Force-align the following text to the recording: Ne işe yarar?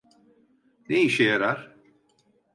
Ne 0.89 1.01
işe 1.01 1.23
yarar? 1.23 1.75